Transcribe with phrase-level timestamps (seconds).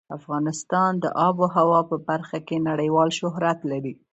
[0.17, 3.93] افغانستان د آب وهوا په برخه کې نړیوال شهرت لري.